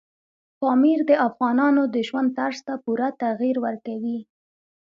پامیر 0.59 0.99
د 1.09 1.11
افغانانو 1.27 1.83
د 1.93 1.95
ژوند 2.07 2.29
طرز 2.37 2.59
ته 2.67 2.73
پوره 2.83 3.09
تغیر 3.23 3.55
ورکوي. 3.65 4.19